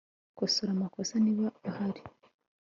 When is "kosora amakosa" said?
0.37-1.15